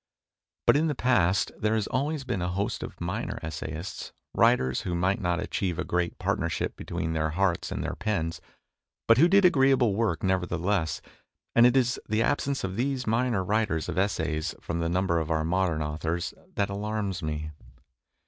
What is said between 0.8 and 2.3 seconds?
the past there has always